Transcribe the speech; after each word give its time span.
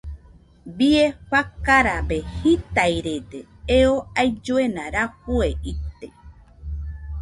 Bie 0.77 1.03
fakarabe 1.33 2.19
jitairede 2.39 3.45
eo 3.79 3.95
ailluena 4.25 4.91
rafue 5.01 5.55
ite. 5.77 6.15